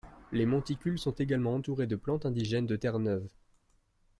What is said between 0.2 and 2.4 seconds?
Les monticules sont également entourés de plantes